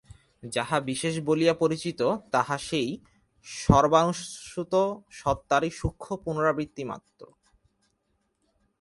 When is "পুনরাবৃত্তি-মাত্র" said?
6.15-7.19